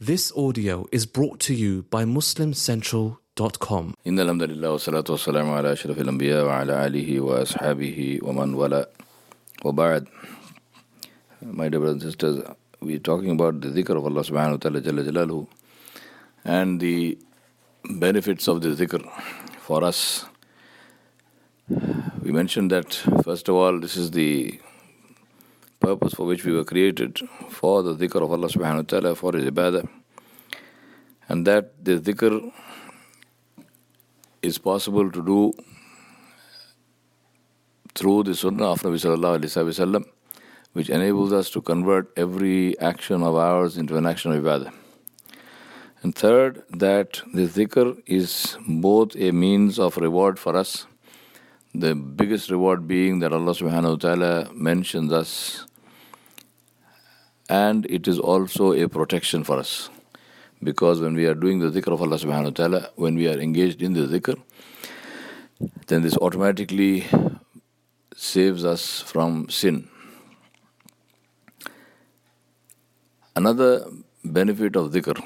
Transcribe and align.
This 0.00 0.32
audio 0.36 0.86
is 0.92 1.06
brought 1.06 1.38
to 1.46 1.54
you 1.54 1.84
by 1.88 2.04
MuslimCentral.com. 2.04 3.94
إن 4.06 4.20
الحمد 4.20 4.42
لله 4.42 4.70
والصلاة 4.70 5.04
والسلام 5.08 5.50
على 5.50 5.72
أشرف 5.72 5.98
الأنبياء 6.00 6.44
وعلى 6.44 6.86
آله 6.86 7.20
وأصحابه 7.20 8.18
ومن 8.22 8.54
والاه 8.54 8.86
وبعد 9.64 10.06
My 11.42 11.68
dear 11.68 11.80
brothers 11.80 11.92
and 11.92 12.02
sisters, 12.02 12.42
we 12.80 12.96
are 12.96 12.98
talking 12.98 13.30
about 13.30 13.60
the 13.60 13.68
dhikr 13.68 13.96
of 13.96 14.04
Allah 14.04 14.20
subhanahu 14.22 14.52
wa 14.52 14.56
ta'ala 14.56 14.80
Jalla 14.82 15.04
Jalaluhu 15.08 15.46
and 16.44 16.80
the 16.80 17.16
benefits 17.88 18.46
of 18.48 18.60
the 18.60 18.70
dhikr 18.70 19.00
for 19.60 19.84
us. 19.84 20.26
We 22.22 22.32
mentioned 22.32 22.70
that, 22.72 22.92
first 23.22 23.48
of 23.48 23.54
all, 23.54 23.78
this 23.80 23.96
is 23.96 24.10
the 24.10 24.58
purpose 25.79 26.13
for 26.13 26.25
which 26.25 26.45
we 26.45 26.53
were 26.53 26.63
created 26.63 27.19
for 27.49 27.83
the 27.83 27.95
dhikr 27.95 28.21
of 28.21 28.31
Allah 28.31 28.47
subhanahu 28.47 28.75
wa 28.75 28.81
ta'ala, 28.81 29.15
for 29.15 29.33
His 29.33 29.45
ibadah, 29.45 29.87
and 31.27 31.45
that 31.47 31.83
the 31.83 31.99
dhikr 31.99 32.51
is 34.41 34.57
possible 34.57 35.11
to 35.11 35.25
do 35.25 35.53
through 37.95 38.23
the 38.23 38.35
sunnah 38.35 38.71
of 38.71 38.81
Nabi 38.81 38.95
sallallahu 38.95 39.39
alaihi 39.39 39.73
wasallam, 39.73 40.05
which 40.73 40.89
enables 40.89 41.33
us 41.33 41.49
to 41.49 41.61
convert 41.61 42.11
every 42.17 42.77
action 42.79 43.23
of 43.23 43.35
ours 43.35 43.77
into 43.77 43.97
an 43.97 44.05
action 44.05 44.31
of 44.31 44.43
ibadah. 44.43 44.71
And 46.01 46.15
third, 46.15 46.63
that 46.69 47.21
the 47.33 47.47
dhikr 47.47 48.01
is 48.05 48.57
both 48.67 49.15
a 49.17 49.31
means 49.31 49.79
of 49.79 49.97
reward 49.97 50.39
for 50.39 50.55
us, 50.55 50.85
the 51.73 51.93
biggest 51.93 52.49
reward 52.49 52.87
being 52.87 53.19
that 53.19 53.33
Allah 53.33 53.51
subhanahu 53.51 53.91
wa 53.91 53.95
ta'ala 53.97 54.53
mentions 54.53 55.11
us, 55.11 55.65
and 57.49 57.85
it 57.87 58.07
is 58.07 58.19
also 58.19 58.73
a 58.73 58.87
protection 58.87 59.43
for 59.43 59.57
us. 59.57 59.89
Because 60.61 61.01
when 61.01 61.15
we 61.15 61.25
are 61.25 61.33
doing 61.33 61.59
the 61.59 61.71
dhikr 61.71 61.91
of 61.91 62.01
Allah 62.01 62.17
subhanahu 62.17 62.45
wa 62.45 62.49
ta'ala, 62.51 62.89
when 62.95 63.15
we 63.15 63.27
are 63.27 63.39
engaged 63.39 63.81
in 63.81 63.93
the 63.93 64.01
dhikr, 64.01 64.39
then 65.87 66.03
this 66.03 66.17
automatically 66.17 67.05
saves 68.15 68.63
us 68.63 69.01
from 69.01 69.49
sin. 69.49 69.89
Another 73.35 73.85
benefit 74.23 74.75
of 74.75 74.91
dhikr, 74.91 75.23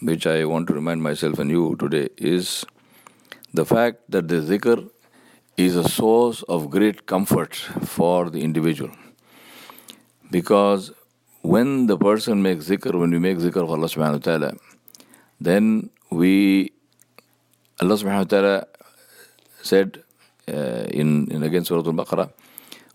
which 0.00 0.26
I 0.26 0.44
want 0.44 0.68
to 0.68 0.74
remind 0.74 1.02
myself 1.02 1.38
and 1.38 1.50
you 1.50 1.76
today, 1.78 2.08
is 2.16 2.64
the 3.52 3.66
fact 3.66 4.10
that 4.10 4.28
the 4.28 4.36
dhikr 4.36 4.88
is 5.56 5.76
a 5.76 5.86
source 5.88 6.42
of 6.44 6.70
great 6.70 7.06
comfort 7.06 7.54
for 7.54 8.30
the 8.30 8.42
individual. 8.42 8.90
Because 10.30 10.92
when 11.41 11.87
the 11.87 11.97
person 11.97 12.41
makes 12.41 12.67
zikr, 12.67 12.93
when 12.99 13.11
we 13.11 13.19
make 13.19 13.37
zikr 13.37 13.63
of 13.63 13.71
Allah 13.71 13.87
subhanahu 13.87 14.19
wa 14.19 14.25
ta'ala, 14.25 14.51
then 15.39 15.89
we, 16.11 16.71
Allah 17.79 17.95
subhanahu 17.95 18.25
wa 18.25 18.31
ta'ala 18.31 18.67
said 19.61 20.03
uh, 20.47 20.87
in, 20.91 21.31
in 21.31 21.43
again 21.43 21.63
Surah 21.63 21.85
Al-Baqarah, 21.85 22.31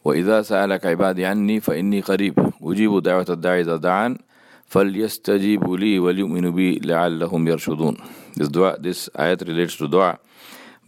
وإذا 0.05 0.42
سألك 0.42 0.86
عبادي 0.86 1.27
عني 1.27 1.61
فإني 1.61 2.00
قريب 2.00 2.34
أجيب 2.62 3.03
دعوة 3.03 3.27
الداعي 3.31 3.61
إذا 3.61 3.77
دعان 3.77 4.19
فليستجيبوا 4.67 5.77
لي 5.77 5.98
وليؤمنوا 5.98 6.50
بي 6.50 6.78
لعلهم 6.78 7.48
يرشدون 7.48 7.97
This 8.34 8.48
dua, 8.48 8.77
this 8.81 9.11
ayat 9.14 9.47
relates 9.47 9.77
to 9.77 9.86
dua, 9.86 10.19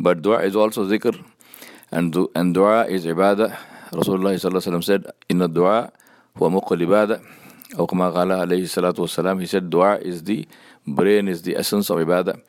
but 0.00 0.22
dua 0.22 0.42
is 0.42 0.56
also 0.56 0.88
zikr, 0.88 1.12
and 1.92 2.10
du, 2.10 2.30
and 2.34 2.54
dua 2.54 2.86
is 2.88 3.04
ibadah. 3.04 3.52
Rasulullah 3.92 4.32
sallallahu 4.32 4.64
alaihi 4.64 4.72
wasallam 4.72 4.84
said, 4.84 5.04
"Inna 5.28 5.46
dua 5.46 5.92
huwa 6.40 6.56
muqul 6.56 6.80
ibadah." 6.80 7.20
Or 7.77 7.87
Kama 7.87 8.11
alayhi 8.11 8.63
salatu 8.63 8.99
wasalam, 9.05 9.39
he 9.39 9.45
said, 9.45 9.69
Dua 9.69 9.97
is 9.97 10.23
the 10.23 10.47
brain, 10.87 11.27
is 11.27 11.43
the 11.43 11.55
essence 11.55 11.89
of 11.89 11.97
ibadah. 11.97 12.41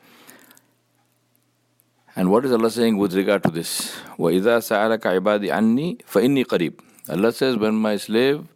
And 2.15 2.29
what 2.29 2.43
is 2.43 2.51
Allah 2.51 2.69
saying 2.71 2.97
with 2.97 3.13
regard 3.13 3.43
to 3.43 3.51
this? 3.51 3.95
وَإِذَا 4.17 4.59
سَأَلَكَ 4.59 5.05
anni 5.05 5.49
عَنِّي 5.49 6.03
فَإِنِّي 6.03 6.45
قَرِيب 6.45 6.79
Allah 7.09 7.31
says, 7.31 7.55
when 7.57 7.75
my 7.75 7.97
slave 7.97 8.47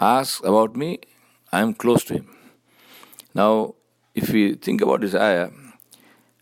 asks 0.00 0.40
about 0.44 0.76
me, 0.76 0.98
I 1.52 1.60
am 1.60 1.74
close 1.74 2.04
to 2.04 2.14
him. 2.14 2.28
Now, 3.34 3.74
if 4.14 4.30
we 4.30 4.54
think 4.54 4.80
about 4.80 5.02
this 5.02 5.14
ayah, 5.14 5.50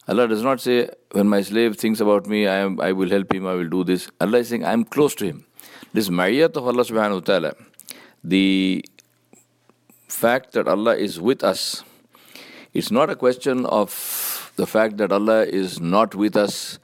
Allah 0.07 0.29
does 0.29 0.43
not 0.43 0.61
say, 0.61 0.91
when 1.13 1.29
my 1.29 1.43
slave 1.43 1.77
thinks 1.77 2.01
about 2.01 2.27
me, 2.27 2.47
I, 2.47 2.59
am, 2.59 2.81
I 2.81 2.93
will 2.93 3.09
help 3.09 3.33
him, 3.33 3.47
I 3.47 3.55
will 3.55 3.69
do 3.69 3.83
this. 3.85 4.11
Allah 4.21 4.39
is 4.39 4.49
saying, 4.49 4.65
I 4.65 4.73
am 4.73 4.85
close 4.85 5.15
to 5.17 5.25
him. 5.25 5.47
This 5.93 6.09
ma'iyat 6.09 6.57
of 6.57 6.67
Allah 6.67 6.85
subhanahu 6.85 7.15
wa 7.15 7.21
ta'ala 7.21 7.55
the 8.25 8.85
fact 10.09 10.53
that 10.53 10.67
Allah 10.67 10.97
is 10.97 11.21
with 11.21 11.45
us, 11.45 11.85
it's 12.73 12.91
not 12.91 13.11
a 13.11 13.17
question 13.17 13.67
of 13.67 14.53
the 14.57 14.67
fact 14.67 14.97
that 14.97 15.13
Allah 15.13 15.45
is 15.45 15.81
not 15.81 16.15
with 16.15 16.37
us 16.37 16.79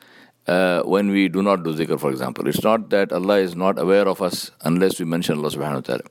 uh, 0.47 0.83
when 0.83 1.11
we 1.11 1.29
do 1.29 1.43
not 1.43 1.63
do 1.63 1.75
zikr, 1.75 1.99
for 1.99 2.11
example. 2.11 2.47
It's 2.49 2.63
not 2.63 2.91
that 2.91 3.13
Allah 3.13 3.39
is 3.39 3.57
not 3.57 3.79
aware 3.79 4.07
of 4.09 4.21
us 4.21 4.51
unless 4.63 4.99
we 4.99 5.07
mention 5.07 5.39
Allah 5.39 5.51
subhanahu 5.51 5.75
wa 5.77 5.81
ta'ala. 5.81 6.03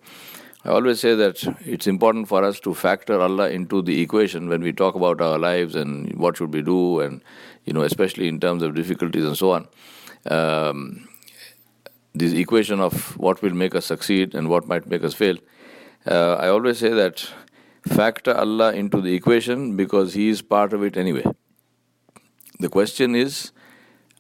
I 0.65 0.69
always 0.69 0.99
say 0.99 1.15
that 1.15 1.43
it's 1.65 1.87
important 1.87 2.27
for 2.27 2.43
us 2.43 2.59
to 2.61 2.73
factor 2.73 3.19
Allah 3.19 3.49
into 3.49 3.81
the 3.81 4.01
equation 4.01 4.49
when 4.49 4.61
we 4.61 4.73
talk 4.73 4.95
about 4.95 5.21
our 5.21 5.37
lives 5.37 5.75
and 5.75 6.13
what 6.15 6.37
should 6.37 6.53
we 6.53 6.61
do, 6.61 6.99
and 6.99 7.21
you 7.65 7.73
know, 7.73 7.81
especially 7.81 8.27
in 8.27 8.39
terms 8.39 8.63
of 8.63 8.75
difficulties 8.75 9.25
and 9.25 9.37
so 9.37 9.51
on. 9.51 9.67
Um, 10.25 11.08
this 12.19 12.33
equation 12.33 12.79
of 12.79 13.17
what 13.17 13.41
will 13.41 13.53
make 13.53 13.75
us 13.75 13.85
succeed 13.85 14.35
and 14.35 14.49
what 14.49 14.67
might 14.67 14.87
make 14.87 15.03
us 15.03 15.13
fail. 15.13 15.37
Uh, 16.05 16.35
I 16.35 16.49
always 16.49 16.79
say 16.79 16.89
that 16.89 17.27
factor 17.87 18.35
Allah 18.35 18.73
into 18.73 19.01
the 19.01 19.13
equation 19.15 19.75
because 19.75 20.13
He 20.13 20.29
is 20.29 20.41
part 20.41 20.73
of 20.73 20.83
it 20.83 20.97
anyway. 20.97 21.25
The 22.59 22.69
question 22.69 23.15
is, 23.15 23.51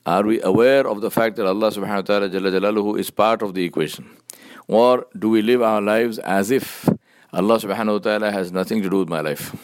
are 0.05 0.23
we 0.23 0.41
aware 0.41 0.87
of 0.87 1.01
the 1.01 1.11
fact 1.11 1.35
that 1.35 1.45
Allah 1.45 1.71
subhanahu 1.71 1.95
wa 1.95 2.01
ta'ala 2.01 2.29
Jalla 2.29 2.51
Jalaluhu 2.51 2.97
is 2.99 3.09
part 3.09 3.41
of 3.41 3.53
the 3.53 3.63
equation? 3.65 4.09
Or 4.67 5.05
do 5.17 5.29
we 5.29 5.41
live 5.41 5.61
our 5.61 5.81
lives 5.81 6.19
as 6.19 6.51
if 6.51 6.87
Allah 7.33 7.59
subhanahu 7.59 7.93
wa 7.93 7.97
ta'ala 7.99 8.31
has 8.31 8.51
nothing 8.51 8.81
to 8.81 8.89
do 8.89 8.99
with 8.99 9.09
my 9.09 9.19
life? 9.19 9.55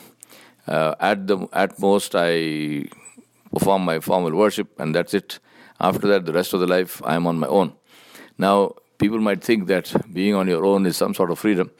Uh, 0.68 0.96
at 1.00 1.28
the 1.28 1.48
at 1.54 1.80
most 1.80 2.16
I 2.16 2.86
perform 3.54 3.86
my 3.86 4.00
formal 4.00 4.36
worship 4.36 4.80
and 4.80 4.94
that's 4.94 5.14
it. 5.14 5.40
After 5.80 6.08
that 6.08 6.26
the 6.26 6.34
rest 6.34 6.54
of 6.54 6.60
the 6.60 6.68
life 6.68 7.02
I 7.06 7.16
am 7.16 7.28
on 7.28 7.40
my 7.40 7.48
own. 7.48 7.74
Now 8.38 8.76
people 8.98 9.20
might 9.20 9.44
think 9.44 9.68
that 9.68 9.94
being 10.14 10.36
on 10.36 10.48
your 10.48 10.66
own 10.66 10.86
is 10.86 10.98
some 10.98 11.14
sort 11.14 11.32
of 11.32 11.40
freedom. 11.40 11.72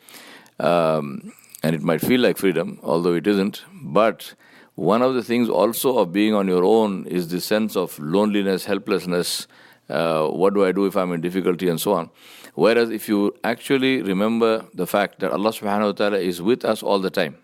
Um, 0.60 1.34
and 1.64 1.76
it 1.76 1.82
might 1.82 2.02
feel 2.02 2.22
like 2.22 2.38
freedom, 2.38 2.80
although 2.84 3.14
it 3.14 3.26
isn't. 3.28 3.64
But 3.74 4.36
one 4.76 5.02
of 5.02 5.16
the 5.16 5.24
things 5.24 5.50
also 5.50 5.98
of 5.98 6.12
being 6.12 6.34
on 6.34 6.48
your 6.48 6.64
own 6.64 7.08
is 7.08 7.30
the 7.30 7.42
sense 7.42 7.76
of 7.76 7.98
loneliness, 7.98 8.66
helplessness. 8.66 9.48
Uh, 9.90 10.28
what 10.28 10.54
do 10.54 10.66
I 10.66 10.72
do 10.72 10.86
if 10.86 10.96
I'm 10.96 11.12
in 11.14 11.22
difficulty 11.22 11.70
and 11.70 11.80
so 11.80 11.94
on? 11.94 12.10
Whereas 12.54 12.90
if 12.90 13.10
you 13.10 13.36
actually 13.44 14.02
remember 14.02 14.66
the 14.74 14.88
fact 14.88 15.20
that 15.20 15.32
Allah 15.32 15.52
subhanahu 15.52 15.86
wa 15.86 15.92
ta'ala 15.92 16.18
is 16.20 16.42
with 16.42 16.64
us 16.64 16.84
all 16.84 17.00
the 17.00 17.10
time, 17.10 17.38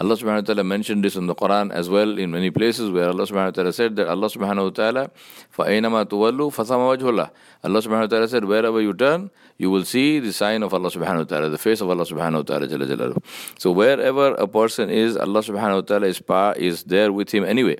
Allah 0.00 0.16
subhanahu 0.16 0.42
wa 0.42 0.46
ta'ala 0.46 0.64
mentioned 0.64 1.04
this 1.04 1.14
in 1.14 1.28
the 1.28 1.36
Quran 1.36 1.70
as 1.70 1.88
well 1.88 2.18
in 2.18 2.32
many 2.32 2.50
places 2.50 2.90
where 2.90 3.10
Allah 3.10 3.26
subhanahu 3.26 3.46
wa 3.46 3.50
ta'ala 3.50 3.72
said 3.72 3.94
that 3.94 4.08
Allah 4.08 4.26
subhanahu 4.26 4.64
wa 4.64 4.70
ta'ala 4.70 5.10
فَأَيْنَمَا 5.56 6.06
تُوَلُّوا 6.06 6.50
فَثَمَ 6.50 6.98
وَجْهُ 6.98 7.06
اللَّهِ 7.06 7.30
Allah 7.62 7.80
subhanahu 7.80 8.00
wa 8.00 8.06
ta'ala 8.06 8.28
said 8.28 8.44
wherever 8.44 8.80
you 8.80 8.92
turn 8.92 9.30
you 9.56 9.70
will 9.70 9.84
see 9.84 10.18
the 10.18 10.32
sign 10.32 10.64
of 10.64 10.74
Allah 10.74 10.90
subhanahu 10.90 11.18
wa 11.18 11.24
ta'ala 11.24 11.48
the 11.48 11.58
face 11.58 11.80
of 11.80 11.88
Allah 11.88 12.04
subhanahu 12.04 12.42
wa 12.42 12.42
ta'ala 12.42 12.66
jalla 12.66 12.88
jalaluhu. 12.90 13.22
so 13.56 13.70
wherever 13.70 14.34
a 14.34 14.48
person 14.48 14.90
is 14.90 15.16
Allah 15.16 15.40
subhanahu 15.40 15.74
wa 15.74 15.80
ta'ala 15.82 16.06
is, 16.08 16.20
par, 16.20 16.54
is 16.56 16.82
there 16.82 17.12
with 17.12 17.30
him 17.30 17.44
anyway 17.44 17.76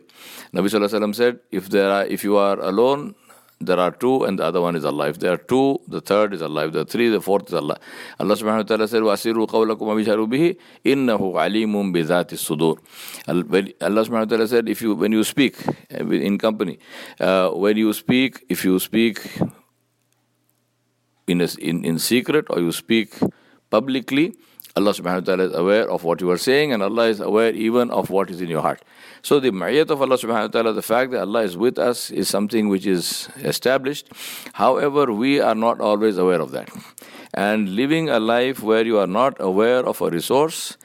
Nabi 0.55 0.71
sallallahu 0.71 0.95
alaihi 0.95 1.03
wasallam 1.03 1.15
said 1.17 1.41
if 1.51 1.69
there 1.69 1.91
are 1.91 2.07
if 2.07 2.23
you 2.23 2.37
are 2.37 2.61
alone 2.61 3.17
there 3.61 3.79
are 3.79 3.91
two 3.91 4.25
and 4.25 4.39
the 4.39 4.45
other 4.45 4.61
one 4.61 4.77
is 4.77 4.85
Allah. 4.85 5.09
If 5.09 5.19
there 5.19 5.33
are 5.33 5.37
two, 5.37 5.81
the 5.89 6.01
third 6.01 6.35
is 6.35 6.43
Allah. 6.43 6.67
If 6.67 6.73
there 6.73 6.83
are 6.83 6.87
three, 6.87 7.09
the 7.09 7.21
fourth 7.21 7.49
is 7.49 7.55
Allah. 7.55 7.79
Allah 8.19 8.35
subhanahu 8.35 8.57
wa 8.57 8.63
ta'ala 8.63 8.89
said, 8.89 9.03
وَأَسِرُوا 9.03 9.49
قَوْلَكُمْ 9.49 9.79
وَبِشَارُوا 9.79 10.29
بِهِ 10.29 10.57
إِنَّهُ 10.85 11.19
عَلِيمٌ 11.19 11.93
بِذَاتِ 11.93 12.33
الصُّدُورِ 12.33 12.79
Allah 13.81 14.05
subhanahu 14.05 14.11
wa 14.11 14.25
ta'ala 14.25 14.49
said, 14.49 14.69
if 14.69 14.83
you, 14.83 14.95
when 14.95 15.13
you 15.13 15.25
speak 15.25 15.57
in 15.91 16.39
company, 16.39 16.79
uh, 17.21 17.51
when 17.51 17.77
you 17.77 17.93
speak, 17.93 18.45
if 18.49 18.65
you 18.65 18.79
speak 18.79 19.21
in, 21.27 21.41
a, 21.41 21.49
in, 21.59 21.85
in 21.85 21.99
secret 21.99 22.47
or 22.51 22.61
you 22.61 22.73
speak 22.73 23.15
publicly, 23.71 24.35
Allah 24.76 24.92
subhanahu 24.92 25.22
wa 25.22 25.26
ta'ala 25.26 25.44
is 25.46 25.56
aware 25.56 25.90
of 25.90 26.04
what 26.04 26.22
you 26.22 26.30
are 26.32 26.38
saying 26.38 26.74
and 26.74 26.84
Allah 26.84 27.08
is 27.08 27.20
aware 27.20 27.52
even 27.54 27.90
of 27.92 28.10
what 28.10 28.30
is 28.30 28.42
in 28.42 28.50
your 28.50 28.62
heart. 28.62 28.82
So 29.22 29.40
the 29.40 29.52
ma'iyat 29.52 29.90
of 29.90 30.02
Allah 30.02 30.18
subhanahu 30.18 30.42
wa 30.42 30.48
ta'ala, 30.48 30.74
the 30.74 30.82
fact 30.82 31.12
that 31.12 31.22
Allah 31.22 31.44
is 31.44 31.58
with 31.58 31.78
us 31.78 32.12
is 32.12 32.30
something 32.30 32.70
which 32.70 32.86
is 32.86 33.30
established. 33.38 34.10
However, 34.54 35.12
we 35.12 35.40
are 35.40 35.56
not 35.56 35.82
always 35.82 36.18
aware 36.18 36.40
of 36.40 36.52
that. 36.52 36.70
And 37.34 37.76
living 37.76 38.10
a 38.10 38.20
life 38.20 38.62
where 38.64 38.86
you 38.86 38.98
are 39.00 39.08
not 39.08 39.36
aware 39.40 39.86
of 39.86 40.02
a 40.02 40.10
resource 40.10 40.78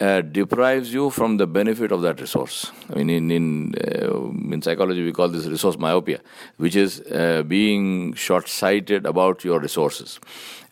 uh, 0.00 0.22
deprives 0.22 0.94
you 0.94 1.10
from 1.10 1.36
the 1.36 1.46
benefit 1.46 1.92
of 1.92 2.00
that 2.02 2.20
resource. 2.20 2.72
I 2.88 2.94
mean, 2.94 3.10
in 3.10 3.30
in, 3.30 3.74
uh, 3.76 4.54
in 4.54 4.62
psychology, 4.62 5.04
we 5.04 5.12
call 5.12 5.28
this 5.28 5.46
resource 5.46 5.76
myopia, 5.78 6.20
which 6.56 6.74
is 6.74 7.00
uh, 7.02 7.42
being 7.46 8.14
short-sighted 8.14 9.04
about 9.04 9.44
your 9.44 9.60
resources, 9.60 10.18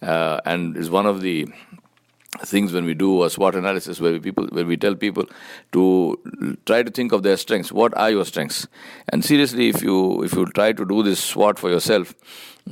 uh, 0.01 0.41
and 0.47 0.77
is 0.77 0.89
one 0.89 1.05
of 1.05 1.21
the 1.21 1.47
things 2.45 2.73
when 2.73 2.85
we 2.85 2.95
do 2.95 3.25
a 3.25 3.31
SWOT 3.31 3.55
analysis 3.55 4.01
where 4.01 4.13
we 4.13 4.21
people 4.21 4.47
where 4.51 4.65
we 4.65 4.77
tell 4.77 4.95
people 4.95 5.25
to 5.73 6.57
try 6.67 6.83
to 6.83 6.91
think 6.91 7.13
of 7.13 7.23
their 7.23 7.37
strengths. 7.37 7.73
What 7.73 7.97
are 7.97 8.11
your 8.11 8.25
strengths? 8.25 8.67
And 9.11 9.25
seriously, 9.25 9.69
if 9.69 9.83
you 9.83 10.23
if 10.23 10.33
you 10.33 10.47
try 10.47 10.73
to 10.73 10.85
do 10.85 11.03
this 11.03 11.23
SWOT 11.23 11.59
for 11.59 11.71
yourself, 11.71 12.15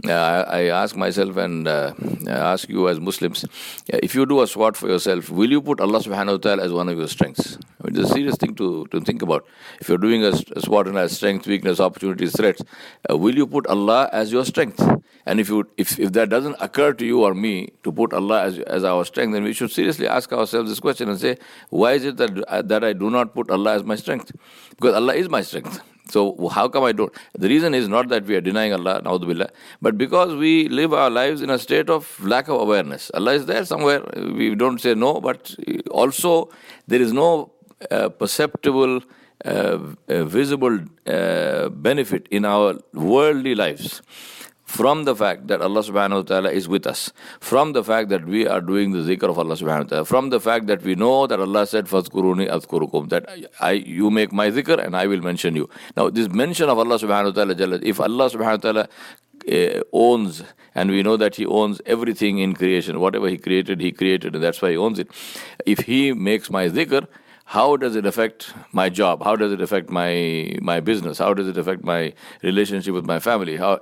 I, 0.04 0.42
I 0.42 0.60
ask 0.64 0.96
myself 0.96 1.36
and 1.36 1.66
uh, 1.66 1.92
ask 2.28 2.68
you 2.68 2.88
as 2.88 3.00
Muslims, 3.00 3.44
uh, 3.44 3.98
if 4.02 4.14
you 4.14 4.26
do 4.26 4.42
a 4.42 4.46
SWOT 4.46 4.76
for 4.76 4.88
yourself, 4.88 5.30
will 5.30 5.50
you 5.50 5.62
put 5.62 5.80
Allah 5.80 6.00
Subhanahu 6.00 6.32
wa 6.32 6.38
Taala 6.38 6.62
as 6.62 6.72
one 6.72 6.88
of 6.88 6.98
your 6.98 7.08
strengths? 7.08 7.56
I 7.56 7.86
mean, 7.86 8.00
it's 8.00 8.10
a 8.10 8.12
serious 8.14 8.36
thing 8.36 8.54
to, 8.56 8.86
to 8.90 9.00
think 9.00 9.22
about. 9.22 9.46
If 9.80 9.88
you're 9.88 9.98
doing 9.98 10.24
a, 10.24 10.32
a 10.54 10.60
SWOT 10.60 10.88
analysis, 10.88 11.16
strength, 11.16 11.46
weakness, 11.46 11.80
opportunities, 11.80 12.36
threats, 12.36 12.62
uh, 13.10 13.16
will 13.16 13.34
you 13.34 13.46
put 13.46 13.66
Allah 13.66 14.08
as 14.12 14.32
your 14.32 14.44
strength? 14.44 14.80
And 15.24 15.40
if 15.40 15.48
you 15.48 15.68
if, 15.76 15.98
if 15.98 16.12
that 16.12 16.28
doesn't 16.28 16.56
occur 16.60 16.92
to 16.92 17.04
you 17.04 17.24
or 17.24 17.34
me 17.34 17.70
to 17.82 17.90
put 17.90 18.12
Allah 18.12 18.42
as, 18.42 18.58
as 18.60 18.84
our 18.84 19.04
strength, 19.04 19.32
then 19.32 19.44
we 19.44 19.52
should 19.52 19.70
seriously 19.70 20.06
ask 20.06 20.32
ourselves 20.32 20.70
this 20.70 20.80
question 20.80 21.08
and 21.08 21.18
say, 21.18 21.36
why 21.70 21.92
is 21.92 22.04
it 22.04 22.16
that 22.18 22.68
that 22.68 22.84
I 22.84 22.92
do 22.92 23.10
not 23.10 23.34
put 23.34 23.50
Allah 23.50 23.74
as 23.74 23.84
my 23.84 23.96
strength? 23.96 24.32
Because 24.70 24.94
Allah 24.94 25.14
is 25.14 25.28
my 25.28 25.42
strength. 25.42 25.80
So 26.10 26.48
how 26.48 26.68
come 26.68 26.84
I 26.84 26.92
don't? 26.92 27.12
The 27.34 27.48
reason 27.48 27.74
is 27.74 27.88
not 27.88 28.08
that 28.08 28.24
we 28.24 28.36
are 28.36 28.40
denying 28.40 28.72
Allah, 28.72 29.02
billah, 29.02 29.50
but 29.82 29.98
because 29.98 30.34
we 30.34 30.68
live 30.68 30.92
our 30.92 31.10
lives 31.10 31.42
in 31.42 31.50
a 31.50 31.58
state 31.58 31.90
of 31.90 32.18
lack 32.24 32.48
of 32.48 32.60
awareness. 32.60 33.10
Allah 33.14 33.34
is 33.34 33.46
there 33.46 33.64
somewhere. 33.64 34.02
We 34.14 34.54
don't 34.54 34.80
say 34.80 34.94
no, 34.94 35.20
but 35.20 35.54
also 35.90 36.50
there 36.86 37.00
is 37.00 37.12
no 37.12 37.52
uh, 37.90 38.08
perceptible, 38.08 39.02
uh, 39.44 39.78
uh, 40.08 40.24
visible 40.24 40.78
benefit 41.04 42.26
in 42.30 42.44
our 42.44 42.78
worldly 42.94 43.54
lives 43.54 44.02
from 44.66 45.04
the 45.04 45.14
fact 45.14 45.46
that 45.46 45.62
Allah 45.62 45.80
subhanahu 45.80 46.16
wa 46.16 46.22
ta'ala 46.22 46.50
is 46.50 46.66
with 46.68 46.88
us, 46.88 47.12
from 47.38 47.72
the 47.72 47.84
fact 47.84 48.08
that 48.08 48.26
we 48.26 48.48
are 48.48 48.60
doing 48.60 48.90
the 48.90 48.98
zikr 48.98 49.30
of 49.30 49.38
Allah 49.38 49.54
subhanahu 49.54 49.84
wa 49.84 49.88
ta'ala, 49.90 50.04
from 50.04 50.30
the 50.30 50.40
fact 50.40 50.66
that 50.66 50.82
we 50.82 50.96
know 50.96 51.28
that 51.28 51.38
Allah 51.38 51.66
said, 51.66 51.86
Fazkuruni 51.86 52.50
azkurukum, 52.50 53.08
that 53.10 53.28
I, 53.60 53.72
you 53.72 54.10
make 54.10 54.32
my 54.32 54.50
zikr 54.50 54.84
and 54.84 54.96
I 54.96 55.06
will 55.06 55.20
mention 55.22 55.54
you. 55.54 55.70
Now, 55.96 56.10
this 56.10 56.28
mention 56.28 56.68
of 56.68 56.78
Allah 56.78 56.98
subhanahu 56.98 57.36
wa 57.36 57.54
ta'ala, 57.54 57.78
if 57.80 58.00
Allah 58.00 58.28
subhanahu 58.28 58.64
wa 58.64 58.72
ta'ala 58.72 58.88
uh, 59.52 59.82
owns, 59.92 60.42
and 60.74 60.90
we 60.90 61.04
know 61.04 61.16
that 61.16 61.36
He 61.36 61.46
owns 61.46 61.80
everything 61.86 62.38
in 62.38 62.54
creation, 62.54 62.98
whatever 62.98 63.28
He 63.28 63.38
created, 63.38 63.80
He 63.80 63.92
created, 63.92 64.34
and 64.34 64.42
that's 64.42 64.60
why 64.60 64.72
He 64.72 64.76
owns 64.76 64.98
it. 64.98 65.08
If 65.64 65.80
He 65.80 66.12
makes 66.12 66.50
my 66.50 66.68
zikr, 66.68 67.06
how 67.46 67.76
does 67.76 67.94
it 67.94 68.04
affect 68.06 68.52
my 68.72 68.88
job? 68.88 69.22
How 69.22 69.36
does 69.36 69.52
it 69.52 69.60
affect 69.60 69.88
my 69.88 70.56
my 70.60 70.80
business? 70.80 71.18
How 71.18 71.32
does 71.32 71.46
it 71.46 71.56
affect 71.56 71.84
my 71.84 72.12
relationship 72.42 72.92
with 72.92 73.06
my 73.06 73.18
family? 73.20 73.56
How 73.56 73.78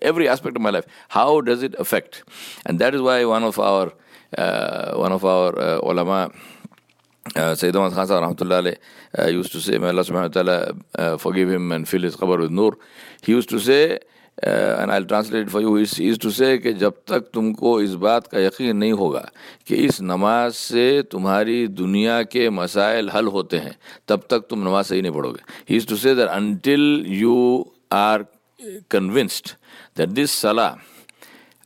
every 0.00 0.26
aspect 0.26 0.56
of 0.56 0.62
my 0.62 0.70
life. 0.70 0.86
How 1.08 1.42
does 1.42 1.62
it 1.62 1.74
affect? 1.78 2.22
And 2.64 2.78
that 2.78 2.94
is 2.94 3.02
why 3.02 3.24
one 3.26 3.44
of 3.44 3.58
our 3.58 3.92
uh, 4.38 4.94
one 4.96 5.12
of 5.12 5.24
our 5.24 5.58
uh, 5.58 5.80
ulama 5.82 6.30
uh, 7.36 7.54
Sayyid 7.54 7.76
Ahmad 7.76 7.92
Khan 7.92 8.06
rahmatullah 8.08 8.76
uh, 9.18 9.26
used 9.26 9.52
to 9.52 9.60
say 9.60 9.76
may 9.76 9.88
Allah 9.88 10.04
subhanahu 10.04 10.34
wa 10.34 10.42
ta'ala 10.42 10.74
uh, 10.98 11.16
forgive 11.18 11.50
him 11.50 11.72
and 11.72 11.86
fill 11.86 12.02
his 12.02 12.16
qabr 12.16 12.38
with 12.40 12.50
nur. 12.50 12.78
He 13.22 13.32
used 13.32 13.50
to 13.50 13.58
say 13.58 13.98
and 14.42 14.90
I 14.90 15.04
translate 15.04 15.50
for 15.50 15.60
you 15.60 15.74
as 15.74 15.94
is 16.00 16.18
to 16.18 16.30
say 16.30 16.56
کہ 16.58 16.72
جب 16.72 16.90
تک 17.04 17.32
تم 17.32 17.52
کو 17.54 17.76
اس 17.76 17.94
بات 17.94 18.28
کا 18.28 18.40
یقین 18.40 18.76
نہیں 18.76 18.92
ہوگا 18.92 19.22
کہ 19.64 19.74
اس 19.86 20.00
نماز 20.00 20.56
سے 20.56 21.02
تمہاری 21.02 21.66
دنیا 21.66 22.22
کے 22.22 22.48
مسائل 22.50 23.08
حل 23.08 23.26
ہوتے 23.26 23.60
ہیں، 23.60 23.72
تب 24.06 24.20
تک 24.26 24.48
تم 24.48 24.62
نماز 24.62 24.86
صحیح 24.86 25.02
نہیں 25.02 25.12
پڑھو 25.12 25.30
گے۔ 25.30 25.74
Is 25.76 25.86
to 25.86 25.96
say 25.96 26.14
that 26.14 26.28
until 26.28 27.02
you 27.06 27.62
are 27.90 28.20
convinced 28.90 29.48
that 29.98 30.08
this 30.08 30.30
صلاح 30.30 30.74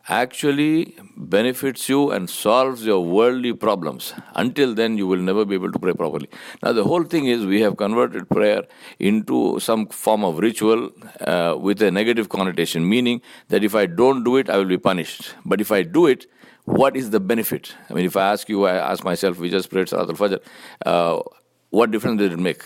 actually 0.09 0.97
benefits 1.17 1.89
you 1.89 2.11
and 2.11 2.29
solves 2.31 2.85
your 2.85 3.05
worldly 3.05 3.53
problems. 3.53 4.15
Until 4.35 4.75
then, 4.75 4.97
you 4.97 5.07
will 5.07 5.19
never 5.19 5.45
be 5.45 5.55
able 5.55 5.71
to 5.71 5.79
pray 5.79 5.93
properly. 5.93 6.29
Now, 6.63 6.73
the 6.73 6.85
whole 6.85 7.05
thing 7.05 7.27
is 7.27 7.45
we 7.45 7.61
have 7.61 7.77
converted 7.77 8.29
prayer 8.29 8.63
into 8.99 9.61
some 9.61 9.87
form 9.89 10.25
of 10.25 10.39
ritual 10.39 10.91
uh, 11.21 11.57
with 11.59 11.83
a 11.83 11.91
negative 11.91 12.29
connotation, 12.29 12.89
meaning 12.89 13.21
that 13.49 13.63
if 13.63 13.75
I 13.75 13.87
don't 13.87 14.25
do 14.25 14.37
it, 14.37 14.49
I 14.49 14.57
will 14.57 14.65
be 14.65 14.79
punished. 14.79 15.35
But 15.45 15.61
if 15.61 15.71
I 15.71 15.83
do 15.83 16.07
it, 16.07 16.27
what 16.65 16.97
is 16.97 17.11
the 17.11 17.21
benefit? 17.21 17.75
I 17.89 17.95
mean, 17.95 18.05
if 18.05 18.17
I 18.17 18.33
ask 18.33 18.49
you, 18.49 18.67
I 18.67 18.77
ask 18.77 19.05
myself, 19.05 19.39
we 19.39 19.51
just 19.51 19.71
prayed 19.71 19.89
Salat 19.89 20.09
al 20.09 20.17
Fajr, 20.17 20.41
uh, 20.87 21.23
what 21.71 21.91
difference 21.91 22.19
did 22.19 22.33
it 22.33 22.39
make? 22.39 22.63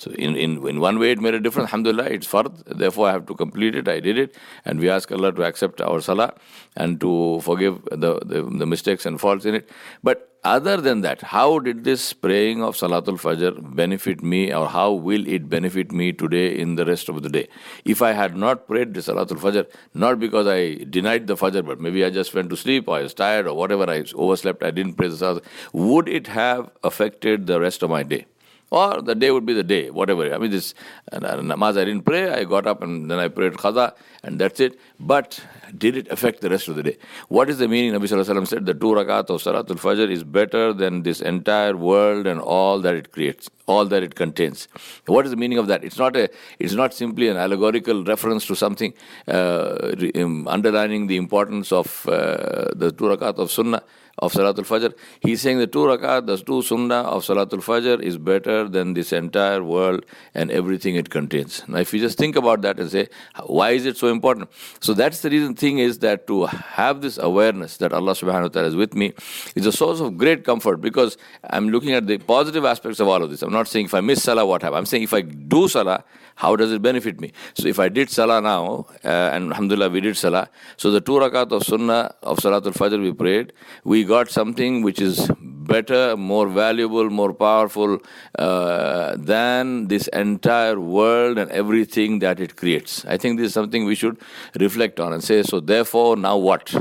So 0.00 0.10
in, 0.12 0.34
in, 0.34 0.66
in 0.66 0.80
one 0.80 0.98
way 0.98 1.10
it 1.10 1.20
made 1.20 1.34
a 1.34 1.40
difference. 1.40 1.66
Alhamdulillah, 1.66 2.04
it's 2.04 2.26
fard. 2.26 2.64
Therefore 2.64 3.08
I 3.08 3.12
have 3.12 3.26
to 3.26 3.34
complete 3.34 3.74
it. 3.74 3.86
I 3.86 4.00
did 4.00 4.16
it. 4.16 4.34
And 4.64 4.80
we 4.80 4.88
ask 4.88 5.12
Allah 5.12 5.30
to 5.32 5.42
accept 5.42 5.82
our 5.82 6.00
salah 6.00 6.32
and 6.74 6.98
to 7.02 7.40
forgive 7.42 7.82
the, 7.90 8.18
the, 8.24 8.42
the 8.42 8.66
mistakes 8.66 9.04
and 9.04 9.20
faults 9.20 9.44
in 9.44 9.54
it. 9.54 9.68
But 10.02 10.26
other 10.42 10.78
than 10.78 11.02
that, 11.02 11.20
how 11.20 11.58
did 11.58 11.84
this 11.84 12.14
praying 12.14 12.62
of 12.62 12.74
Salatul 12.76 13.20
Fajr 13.20 13.76
benefit 13.76 14.22
me 14.22 14.54
or 14.54 14.68
how 14.68 14.90
will 14.92 15.28
it 15.28 15.50
benefit 15.50 15.92
me 15.92 16.14
today 16.14 16.58
in 16.58 16.76
the 16.76 16.86
rest 16.86 17.10
of 17.10 17.22
the 17.22 17.28
day? 17.28 17.46
If 17.84 18.00
I 18.00 18.12
had 18.12 18.34
not 18.34 18.66
prayed 18.66 18.94
the 18.94 19.00
Salatul 19.00 19.38
Fajr, 19.38 19.66
not 19.92 20.18
because 20.18 20.46
I 20.46 20.76
denied 20.88 21.26
the 21.26 21.36
Fajr, 21.36 21.66
but 21.66 21.78
maybe 21.78 22.06
I 22.06 22.08
just 22.08 22.32
went 22.34 22.48
to 22.48 22.56
sleep 22.56 22.88
or 22.88 22.96
I 22.96 23.02
was 23.02 23.12
tired 23.12 23.46
or 23.46 23.54
whatever, 23.54 23.90
I 23.90 24.04
overslept, 24.14 24.62
I 24.62 24.70
didn't 24.70 24.94
pray 24.94 25.08
the 25.08 25.16
Salatul 25.16 25.44
would 25.74 26.08
it 26.08 26.28
have 26.28 26.70
affected 26.82 27.46
the 27.46 27.60
rest 27.60 27.82
of 27.82 27.90
my 27.90 28.02
day? 28.02 28.24
Or 28.70 29.02
the 29.02 29.16
day 29.16 29.32
would 29.32 29.44
be 29.44 29.52
the 29.52 29.64
day, 29.64 29.90
whatever. 29.90 30.32
I 30.32 30.38
mean, 30.38 30.52
this 30.52 30.74
namaz 31.12 31.76
I 31.76 31.84
didn't 31.84 32.02
pray, 32.02 32.30
I 32.30 32.44
got 32.44 32.68
up 32.68 32.82
and 32.82 33.10
then 33.10 33.18
I 33.18 33.26
prayed 33.26 33.54
qada, 33.54 33.94
and 34.22 34.40
that's 34.40 34.60
it. 34.60 34.78
But 35.00 35.40
did 35.76 35.96
it 35.96 36.08
affect 36.08 36.40
the 36.40 36.50
rest 36.50 36.68
of 36.68 36.76
the 36.76 36.84
day? 36.84 36.96
What 37.28 37.50
is 37.50 37.58
the 37.58 37.66
meaning? 37.66 37.92
Nabi 37.92 38.04
Sallallahu 38.04 38.26
Alaihi 38.26 38.36
Wasallam 38.36 38.46
said 38.46 38.66
the 38.66 38.74
two 38.74 38.92
rakat 38.98 39.28
of 39.28 39.42
Salatul 39.42 39.80
Fajr 39.80 40.08
is 40.08 40.22
better 40.22 40.72
than 40.72 41.02
this 41.02 41.20
entire 41.20 41.76
world 41.76 42.28
and 42.28 42.40
all 42.40 42.78
that 42.80 42.94
it 42.94 43.10
creates, 43.10 43.50
all 43.66 43.86
that 43.86 44.04
it 44.04 44.14
contains. 44.14 44.68
What 45.06 45.24
is 45.24 45.32
the 45.32 45.36
meaning 45.36 45.58
of 45.58 45.66
that? 45.66 45.82
It's 45.82 45.98
not 45.98 46.14
a, 46.16 46.30
it's 46.60 46.74
not 46.74 46.94
simply 46.94 47.26
an 47.26 47.36
allegorical 47.36 48.04
reference 48.04 48.46
to 48.46 48.54
something 48.54 48.94
uh, 49.26 49.94
um, 50.14 50.46
underlining 50.46 51.08
the 51.08 51.16
importance 51.16 51.72
of 51.72 52.08
uh, 52.08 52.72
the 52.76 52.92
two 52.96 53.04
rakat 53.04 53.38
of 53.38 53.50
Sunnah 53.50 53.82
of 54.20 54.32
Salatul 54.32 54.66
Fajr. 54.66 54.94
He's 55.20 55.40
saying 55.40 55.58
the 55.58 55.66
two 55.66 55.80
rakat, 55.80 56.26
the 56.26 56.36
two 56.36 56.62
sunnah 56.62 57.02
of 57.02 57.24
Salatul 57.24 57.62
Fajr 57.62 58.00
is 58.02 58.18
better 58.18 58.68
than 58.68 58.94
this 58.94 59.12
entire 59.12 59.62
world 59.64 60.04
and 60.34 60.50
everything 60.50 60.94
it 60.94 61.10
contains. 61.10 61.62
Now, 61.66 61.78
if 61.78 61.92
you 61.92 62.00
just 62.00 62.18
think 62.18 62.36
about 62.36 62.62
that 62.62 62.78
and 62.78 62.90
say, 62.90 63.08
why 63.46 63.70
is 63.70 63.86
it 63.86 63.96
so 63.96 64.08
important? 64.08 64.50
So 64.80 64.94
that's 64.94 65.22
the 65.22 65.30
reason 65.30 65.54
thing 65.54 65.78
is 65.78 65.98
that 66.00 66.26
to 66.26 66.46
have 66.46 67.00
this 67.00 67.18
awareness 67.18 67.78
that 67.78 67.92
Allah 67.92 68.12
subhanahu 68.12 68.42
wa 68.42 68.48
ta'ala 68.48 68.68
is 68.68 68.76
with 68.76 68.94
me 68.94 69.12
is 69.54 69.66
a 69.66 69.72
source 69.72 70.00
of 70.00 70.16
great 70.16 70.44
comfort 70.44 70.80
because 70.80 71.16
I'm 71.44 71.70
looking 71.70 71.92
at 71.92 72.06
the 72.06 72.18
positive 72.18 72.64
aspects 72.64 73.00
of 73.00 73.08
all 73.08 73.22
of 73.22 73.30
this. 73.30 73.42
I'm 73.42 73.52
not 73.52 73.68
saying 73.68 73.86
if 73.86 73.94
I 73.94 74.00
miss 74.00 74.22
Salah, 74.22 74.44
what 74.44 74.62
happens? 74.62 74.78
I'm 74.78 74.86
saying 74.86 75.04
if 75.04 75.14
I 75.14 75.22
do 75.22 75.68
Salah, 75.68 76.04
how 76.36 76.56
does 76.56 76.72
it 76.72 76.80
benefit 76.80 77.20
me? 77.20 77.32
So 77.54 77.68
if 77.68 77.78
I 77.78 77.88
did 77.88 78.10
Salah 78.10 78.40
now, 78.40 78.86
uh, 79.04 79.08
and 79.08 79.50
Alhamdulillah 79.50 79.90
we 79.90 80.00
did 80.00 80.16
Salah, 80.16 80.48
so 80.76 80.90
the 80.90 81.00
two 81.00 81.12
rakat 81.12 81.52
of 81.52 81.64
Sunnah 81.64 82.14
of 82.22 82.38
Salatul 82.38 82.72
Fajr 82.72 83.00
we 83.00 83.12
prayed, 83.12 83.52
we 83.84 84.04
got 84.12 84.30
something 84.30 84.82
which 84.82 85.00
is 85.00 85.30
better, 85.70 86.16
more 86.16 86.48
valuable, 86.48 87.08
more 87.08 87.32
powerful 87.32 87.98
uh, 88.38 89.14
than 89.16 89.86
this 89.92 90.08
entire 90.08 90.78
world 90.80 91.38
and 91.38 91.50
everything 91.62 92.18
that 92.24 92.40
it 92.40 92.56
creates. 92.56 93.04
I 93.14 93.16
think 93.16 93.38
this 93.38 93.48
is 93.48 93.54
something 93.54 93.84
we 93.84 93.94
should 93.94 94.18
reflect 94.58 94.98
on 94.98 95.12
and 95.12 95.22
say, 95.22 95.42
so 95.42 95.60
therefore, 95.60 96.16
now 96.16 96.36
what? 96.36 96.74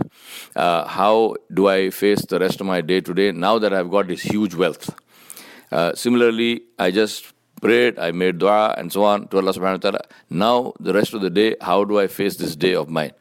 Uh, 0.55 0.87
how 0.87 1.35
do 1.53 1.67
I 1.67 1.91
face 1.91 2.25
the 2.25 2.39
rest 2.39 2.61
of 2.61 2.67
my 2.67 2.81
day 2.81 3.01
today 3.01 3.31
now 3.31 3.59
that 3.59 3.73
I've 3.73 3.91
got 3.91 4.07
this 4.07 4.21
huge 4.21 4.55
wealth? 4.55 4.89
Uh, 5.71 5.93
similarly, 5.93 6.63
I 6.79 6.89
just 6.89 7.33
prayed, 7.61 7.99
I 7.99 8.11
made 8.11 8.39
dua 8.39 8.73
and 8.77 8.91
so 8.91 9.03
on 9.03 9.27
to 9.27 9.37
Allah 9.37 9.53
subhanahu 9.53 9.83
wa 9.83 9.91
ta'ala. 9.91 10.01
Now, 10.29 10.73
the 10.79 10.93
rest 10.93 11.13
of 11.13 11.21
the 11.21 11.29
day, 11.29 11.55
how 11.61 11.83
do 11.83 11.99
I 11.99 12.07
face 12.07 12.37
this 12.37 12.55
day 12.55 12.73
of 12.73 12.89
mine? 12.89 13.11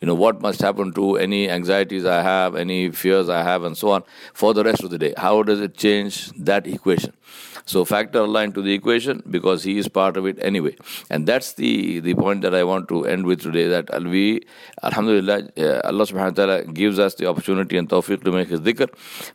You 0.00 0.06
know, 0.06 0.14
what 0.14 0.40
must 0.40 0.60
happen 0.60 0.92
to 0.94 1.16
any 1.16 1.48
anxieties 1.48 2.04
I 2.04 2.22
have, 2.22 2.56
any 2.56 2.90
fears 2.90 3.28
I 3.28 3.42
have, 3.42 3.64
and 3.64 3.76
so 3.76 3.90
on 3.90 4.04
for 4.32 4.52
the 4.52 4.64
rest 4.64 4.82
of 4.82 4.90
the 4.90 4.98
day? 4.98 5.14
How 5.16 5.42
does 5.42 5.60
it 5.60 5.76
change 5.76 6.30
that 6.32 6.66
equation? 6.66 7.12
So 7.66 7.84
factor 7.84 8.20
Allah 8.20 8.42
into 8.42 8.60
the 8.60 8.72
equation 8.72 9.22
because 9.30 9.62
He 9.62 9.78
is 9.78 9.88
part 9.88 10.16
of 10.16 10.26
it 10.26 10.38
anyway. 10.42 10.76
And 11.10 11.26
that's 11.26 11.54
the, 11.54 12.00
the 12.00 12.14
point 12.14 12.42
that 12.42 12.54
I 12.54 12.62
want 12.64 12.88
to 12.88 13.06
end 13.06 13.24
with 13.24 13.40
today 13.40 13.68
that 13.68 13.90
we, 14.02 14.42
Alhamdulillah, 14.82 15.48
uh, 15.56 15.80
Allah 15.84 16.04
subhanahu 16.04 16.38
wa 16.38 16.44
ta'ala 16.44 16.64
gives 16.64 16.98
us 16.98 17.14
the 17.14 17.26
opportunity 17.26 17.78
and 17.78 17.88
tawfiq 17.88 18.22
to 18.24 18.32
make 18.32 18.48
His 18.48 18.60
dhikr. 18.60 18.88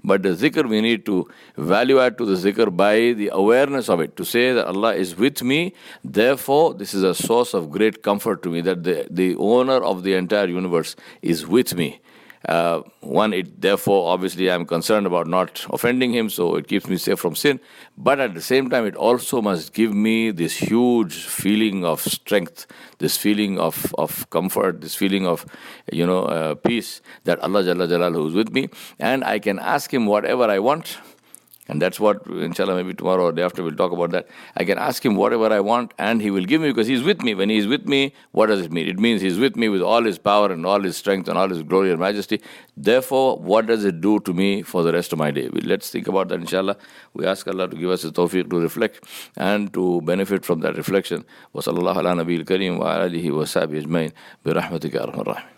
But 0.03 0.23
the 0.23 0.29
zikr 0.29 0.69
we 0.69 0.81
need 0.81 1.05
to 1.07 1.27
value 1.57 1.99
add 1.99 2.17
to 2.19 2.25
the 2.25 2.35
zikr 2.35 2.75
by 2.75 3.13
the 3.13 3.29
awareness 3.33 3.89
of 3.89 3.99
it, 3.99 4.15
to 4.17 4.25
say 4.25 4.53
that 4.53 4.67
Allah 4.67 4.93
is 4.93 5.15
with 5.15 5.41
me, 5.41 5.73
therefore 6.03 6.73
this 6.75 6.93
is 6.93 7.03
a 7.03 7.15
source 7.15 7.53
of 7.53 7.71
great 7.71 8.03
comfort 8.03 8.43
to 8.43 8.49
me 8.49 8.61
that 8.61 8.83
the, 8.83 9.07
the 9.09 9.35
owner 9.37 9.81
of 9.83 10.03
the 10.03 10.13
entire 10.13 10.47
universe 10.47 10.95
is 11.21 11.47
with 11.47 11.75
me 11.75 11.99
uh, 12.47 12.81
one, 13.01 13.33
it 13.33 13.61
therefore 13.61 14.11
obviously 14.11 14.49
I'm 14.49 14.65
concerned 14.65 15.05
about 15.05 15.27
not 15.27 15.65
offending 15.71 16.13
him, 16.13 16.29
so 16.29 16.55
it 16.55 16.67
keeps 16.67 16.87
me 16.87 16.97
safe 16.97 17.19
from 17.19 17.35
sin. 17.35 17.59
But 17.97 18.19
at 18.19 18.33
the 18.33 18.41
same 18.41 18.69
time, 18.69 18.85
it 18.85 18.95
also 18.95 19.41
must 19.41 19.73
give 19.73 19.93
me 19.93 20.31
this 20.31 20.55
huge 20.57 21.25
feeling 21.25 21.83
of 21.83 22.01
strength, 22.01 22.65
this 22.99 23.17
feeling 23.17 23.59
of, 23.59 23.93
of 23.97 24.29
comfort, 24.29 24.81
this 24.81 24.95
feeling 24.95 25.27
of 25.27 25.45
you 25.91 26.05
know 26.05 26.23
uh, 26.23 26.55
peace 26.55 27.01
that 27.25 27.39
Allah 27.39 27.63
Jalla 27.63 27.87
Jalaluhu 27.87 28.29
is 28.29 28.33
with 28.33 28.51
me, 28.51 28.69
and 28.99 29.23
I 29.23 29.39
can 29.39 29.59
ask 29.59 29.93
Him 29.93 30.05
whatever 30.05 30.45
I 30.45 30.59
want 30.59 30.97
and 31.68 31.80
that's 31.80 31.98
what, 31.98 32.26
inshallah, 32.26 32.74
maybe 32.74 32.92
tomorrow 32.92 33.24
or 33.24 33.32
day 33.32 33.42
after 33.42 33.62
we'll 33.62 33.74
talk 33.74 33.92
about 33.92 34.10
that. 34.10 34.28
I 34.54 34.64
can 34.64 34.76
ask 34.76 35.04
him 35.04 35.16
whatever 35.16 35.50
I 35.50 35.60
want 35.60 35.94
and 35.98 36.20
he 36.20 36.30
will 36.30 36.44
give 36.44 36.60
me 36.60 36.68
because 36.68 36.86
he's 36.86 37.02
with 37.02 37.22
me. 37.22 37.34
When 37.34 37.48
he's 37.48 37.66
with 37.66 37.86
me, 37.86 38.12
what 38.32 38.46
does 38.46 38.60
it 38.60 38.70
mean? 38.70 38.86
It 38.86 38.98
means 38.98 39.22
he's 39.22 39.38
with 39.38 39.56
me 39.56 39.70
with 39.70 39.80
all 39.80 40.04
his 40.04 40.18
power 40.18 40.52
and 40.52 40.66
all 40.66 40.82
his 40.82 40.98
strength 40.98 41.26
and 41.26 41.38
all 41.38 41.48
his 41.48 41.62
glory 41.62 41.90
and 41.90 41.98
majesty. 41.98 42.42
Therefore, 42.76 43.38
what 43.38 43.66
does 43.66 43.84
it 43.86 44.02
do 44.02 44.20
to 44.20 44.34
me 44.34 44.60
for 44.60 44.82
the 44.82 44.92
rest 44.92 45.14
of 45.14 45.18
my 45.18 45.30
day? 45.30 45.48
Let's 45.48 45.88
think 45.88 46.06
about 46.06 46.28
that, 46.28 46.40
inshallah. 46.40 46.76
We 47.14 47.24
ask 47.24 47.48
Allah 47.48 47.68
to 47.68 47.76
give 47.76 47.90
us 47.90 48.02
the 48.02 48.12
tawfiq 48.12 48.50
to 48.50 48.60
reflect 48.60 49.02
and 49.36 49.72
to 49.72 50.02
benefit 50.02 50.44
from 50.44 50.60
that 50.60 50.76
reflection. 50.76 51.24
وصلى 51.54 51.78
الله 51.78 51.96
على 51.96 52.14
نبي 52.14 52.36
الكريم 52.36 52.78
وعلى 52.80 53.06
آله 53.06 53.32
وصحبه 53.32 53.78
أجمعين 53.78 54.10
برحمتك 54.44 54.94
يا 54.94 55.02
أرحم 55.02 55.20
الراحمين 55.20 55.57